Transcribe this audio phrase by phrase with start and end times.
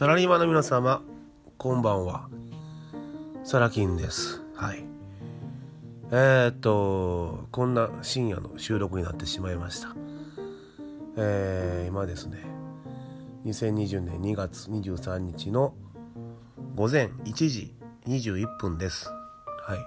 [0.00, 1.02] サラリーマンの皆様、
[1.58, 2.30] こんばんは。
[3.44, 4.40] サラキンです。
[4.54, 4.82] はい。
[6.10, 9.94] えー、っと、こんな深夜の収録になってしまいました。
[11.18, 12.38] えー、今ですね、
[13.44, 15.74] 2020年2月23日の
[16.76, 17.74] 午前1時
[18.06, 19.06] 21分です。
[19.66, 19.78] はい。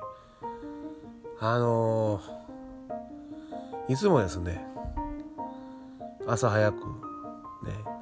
[1.39, 4.63] あのー、いつもですね、
[6.27, 6.83] 朝早くね、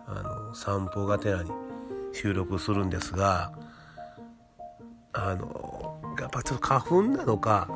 [0.07, 1.51] あの散歩がてらに
[2.13, 3.51] 収録するんですが
[5.13, 7.69] あのやっぱちょっと花粉なのか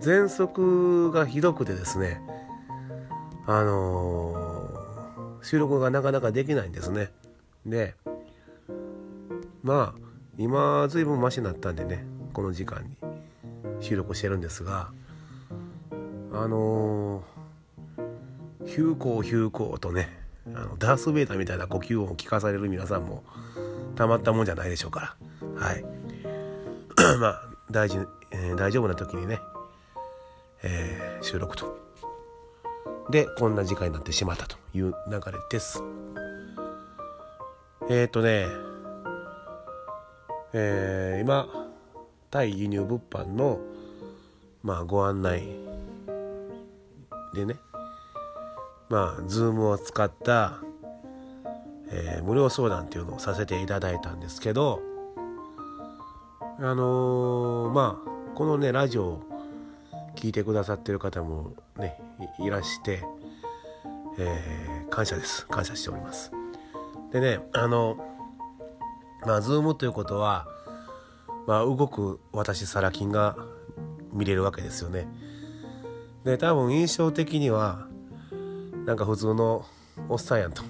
[0.00, 2.20] 喘息がひどくてですね
[3.46, 4.58] あの
[5.42, 7.10] 収録がなかなかできないんですね。
[7.64, 7.94] で
[9.62, 10.00] まあ
[10.36, 12.96] 今ずいぶんマシになったんでねこの時間に
[13.80, 14.90] 収録してるんですが
[16.32, 23.22] あのー、ヒューコーヒューコーとねあのダース・ベイダーみたいな呼吸音を聞かされる皆さんも
[23.96, 25.16] たまったもんじゃないでしょうから。
[25.56, 25.84] はい。
[27.20, 27.98] まあ大事、
[28.30, 29.40] えー、大丈夫な時にね、
[30.62, 31.78] えー、収録と。
[33.10, 35.82] でこんな時間になってしまったという流れです。
[37.88, 38.46] えっ、ー、とね
[40.52, 41.46] えー、今
[42.30, 43.60] 対輸入物販の
[44.62, 45.46] まあご案内
[47.34, 47.56] でね
[48.88, 50.58] まあ、ズームを使った、
[51.90, 54.80] えー、無料相談っていうのをさせていただいたんですけど、
[56.58, 59.22] あのー、まあ、このね、ラジオを
[60.16, 62.00] 聞いてくださってる方もね、
[62.40, 63.04] いらして、
[64.18, 65.46] えー、感謝です。
[65.46, 66.32] 感謝しております。
[67.12, 67.96] でね、あの、
[69.26, 70.46] まあ、ズームということは、
[71.46, 73.36] まあ、動く私、サラ金が
[74.12, 75.08] 見れるわけですよね。
[76.24, 77.87] で、多分印象的には、
[78.88, 79.66] なんか普通の
[80.08, 80.62] おっさんやんと。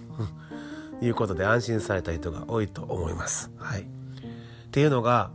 [1.00, 3.52] いうことで安心された人が多いと思います。
[3.56, 3.86] はい、っ
[4.72, 5.30] ていうのが、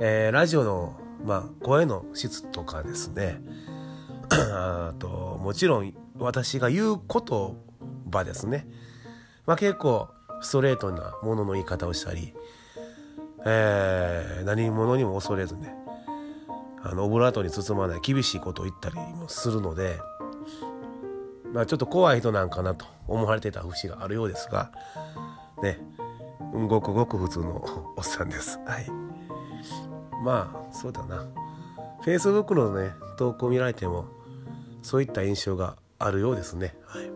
[0.00, 3.42] えー、ラジオの、まあ、声の質とかですね。
[4.32, 7.56] あともちろん私が言う言
[8.10, 8.66] 葉ですね、
[9.44, 10.08] まあ、結構
[10.40, 12.32] ストレートなものの言い方をしたり、
[13.44, 15.76] えー、何者にも恐れずね
[16.82, 20.00] あのオブラートに包まない厳しいことを言ったりもするので
[21.54, 24.72] まあ、ちょっと怖い人なんかなと思われてた節があるようですが
[25.62, 25.78] ね
[26.52, 28.58] ごくごく普通のおっさんです。
[28.64, 28.86] はい、
[30.24, 31.24] まあそうだな
[32.04, 34.06] Facebook のね投稿見られても
[34.82, 36.76] そういった印象があるようですね。
[36.86, 37.10] はい、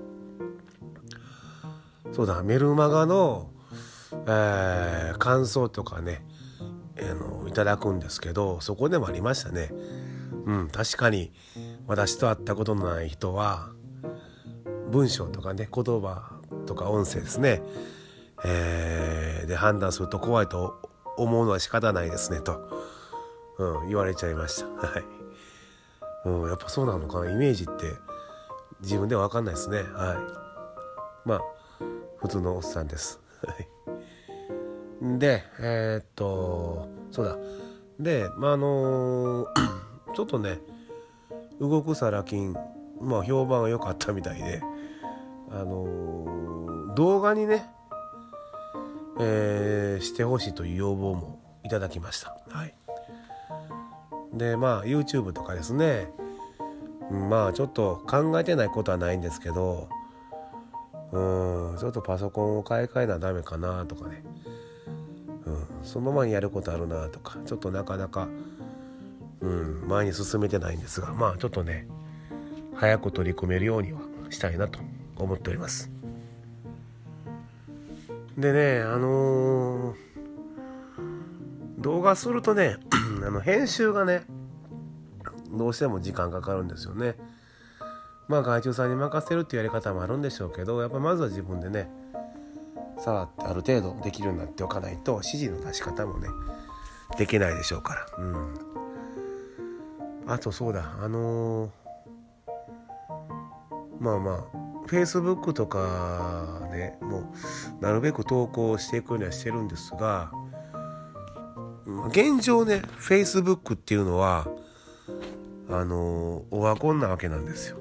[2.13, 3.51] そうだメルマガの、
[4.27, 6.25] えー、感想とかね、
[6.97, 9.71] えー、のいただくんですけどそこでもありましたね。
[10.47, 11.33] うん確かに
[11.87, 13.71] 私と会ったことのない人は
[14.91, 16.33] 文章とかね言葉
[16.67, 17.63] とか音声ですね、
[18.45, 20.81] えー、で判断すると怖いと
[21.17, 22.69] 思うのは仕方ないですねと、
[23.59, 24.67] うん、言われちゃいました。
[24.87, 25.05] はい、
[26.27, 27.31] うん、やっぱそうなのかな。
[27.31, 27.95] イメージって
[28.81, 29.79] 自分では分かんないですね。
[29.79, 29.89] はい。
[31.29, 31.41] まあ
[32.19, 33.21] 普通のおっさんです。
[35.01, 37.37] でえー、っとそうだ。
[37.99, 39.47] でまああのー、
[40.15, 40.61] ちょっとね
[41.61, 42.57] 動くサラ金。
[43.01, 44.63] まあ評判が良かったみたいで。
[45.51, 47.69] あのー、動画にね、
[49.21, 52.37] えー、してほしいという要望もいただきました。
[52.51, 52.75] はい、
[54.35, 56.13] でまあ YouTube とかですね。
[57.11, 59.89] まあちょっと考えてないことはないんですけど
[61.13, 64.23] うんちょっとパソコンを買い替えなダメかなとかね、
[65.47, 68.29] うん、その前にやることあるなとかちょっとなかなか、
[69.41, 71.87] うん、前に進めてないんですがまあちょっとね
[72.75, 74.79] 早く取り組めるようにはしたいなと
[75.19, 75.91] 思っております。
[78.37, 79.97] でねあのー、
[81.79, 82.77] 動画するとね
[83.27, 84.23] あの編集がね
[85.51, 87.17] どうしても時間かかるんですよね。
[88.29, 91.91] まあ外注さんに任せるっていうやり方もあるんでしょうけどやっぱまずは自分でね
[92.99, 96.29] さあある程度できるようになっておかないと指示の出し方もね
[97.17, 98.07] できないでしょうから。
[98.19, 98.69] うん。
[100.27, 101.71] あとそうだあのー、
[103.99, 107.21] まあまあ Facebook とかねも
[107.81, 110.33] うなるべく投稿していくようにはしてるんですが
[112.09, 114.49] 現状ね Facebook っていうのは
[115.71, 117.79] あのオワコンなわけなんですよ。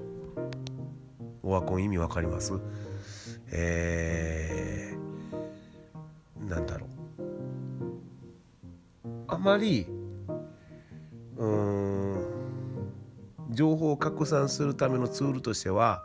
[1.43, 2.53] オワコン意味わかります？
[3.51, 6.89] えー、なんだろう。
[9.29, 9.87] あまり
[11.37, 12.23] うん
[13.51, 16.03] 情報を拡散するためのツールとしては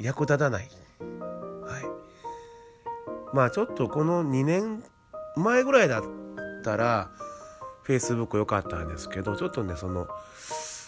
[0.00, 0.68] 役立たない、
[1.00, 1.82] はい。
[3.34, 4.82] まあちょっとこの2年
[5.36, 6.04] 前ぐらいだっ
[6.64, 7.10] たら
[7.86, 10.08] Facebook 良かったんですけどちょっとねその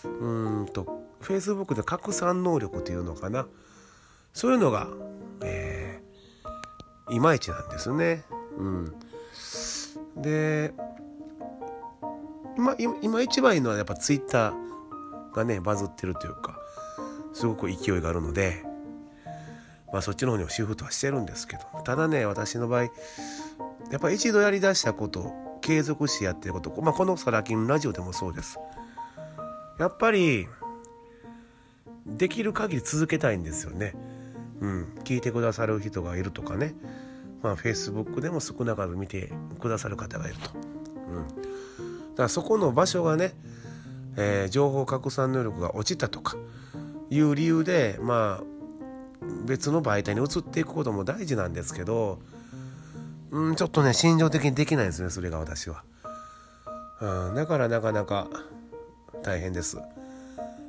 [0.04, 0.86] うんと
[1.20, 3.46] Facebook で拡散能力っていうのかな。
[4.32, 4.88] そういうのが、
[5.42, 8.24] えー、いまいちなんですね。
[8.56, 8.94] うん、
[10.16, 10.72] で
[12.56, 14.54] 今今一番いいのはやっぱ Twitter
[15.34, 16.58] がねバズってるというか
[17.32, 18.62] すごく勢いがあるので、
[19.92, 21.62] まあ、そっちの方にもシフトはしてるんですけど。
[21.84, 22.88] ただね私の場合や
[23.98, 28.58] っぱ一度やりだしたこと継続してやってること、まあ、このサラ金ラジオでもそうです。
[29.78, 30.48] やっぱり
[32.06, 33.94] できる限り続けたいんですよね。
[34.60, 36.74] うん、聞いてくださる人がいるとかね、
[37.42, 40.50] まあ、Facebook でも少なからず見てくださる方がいると。
[40.54, 43.34] うん、だからそこの場所がね、
[44.16, 46.36] えー、情報拡散能力が落ちたとか
[47.10, 48.44] いう理由でまあ
[49.44, 52.18] 別の媒体に移っていくことも大事なんですけど、
[53.30, 55.82] うん、ちょっとね心情的にできないですねそれが私は、
[57.00, 58.28] うん、だからなかなか
[59.22, 59.78] 大変です。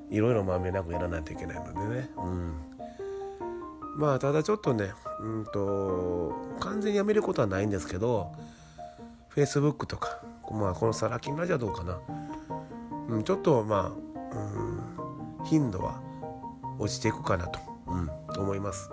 [0.09, 2.53] いろいろまめなくやらないといけないのでね、うん、
[3.97, 8.31] まあただちょっとねうんと完全にやめることはないんですけど
[9.35, 10.21] Facebook とか、
[10.51, 11.97] まあ、このサラ金ラジオどうかな、
[13.09, 15.99] うん、ちょっとまあ、うん、頻度は
[16.77, 18.09] 落ちていくかなと、うん、
[18.41, 18.89] 思います。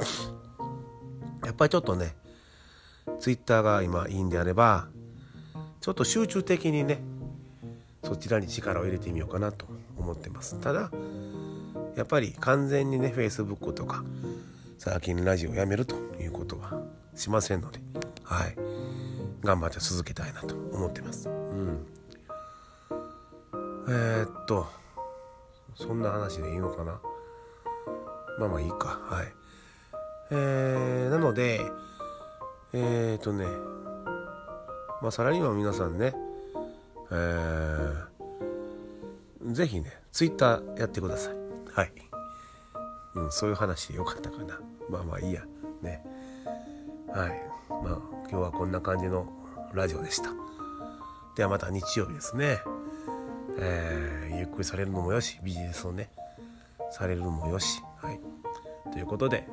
[1.45, 2.15] やっぱりちょっとね
[3.19, 4.89] Twitter が今いいんであれば
[5.81, 7.03] ちょっと集中的にね
[8.05, 9.67] そちらに力を入れてみようかなと
[9.97, 10.59] 思ってます。
[10.61, 10.91] ただ
[11.97, 14.05] やっぱり完全にね Facebook とか
[14.79, 16.81] サーキンラジオをやめるということは
[17.15, 17.81] しませんので
[18.23, 18.57] はい。
[19.43, 21.29] 頑張って続けたいなと思ってます。
[21.29, 21.87] うん。
[23.89, 24.67] えー、っと
[25.75, 27.01] そんな話でいいのかな？
[28.41, 29.33] まあまあいいかはい
[30.33, 31.61] えー、なので
[32.73, 33.47] えー、とね
[35.01, 36.13] まあサラリーマン皆さんね
[37.13, 38.11] えー、
[39.53, 41.35] ぜひね、ツイッターやってください。
[41.73, 41.93] はい。
[43.15, 44.61] うん、そういう話でよかったかな。
[44.89, 45.43] まあまあいいや。
[45.83, 46.05] ね。
[47.09, 47.31] はい。
[47.69, 47.99] まあ、
[48.29, 49.27] 今日はこんな感じの
[49.75, 50.31] ラジオでした。
[51.37, 52.59] ではまた日曜日ですね。
[53.59, 56.11] えー、ゆっくりされるのもよし、ビジネスをね、
[56.93, 57.83] されるのもよし。
[58.03, 58.21] はい。
[58.93, 59.47] ということで、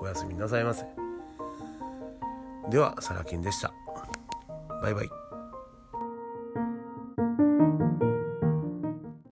[0.00, 0.84] おやすみなさいませ。
[2.70, 3.72] では、サラキンでした。
[4.82, 5.23] バイバイ。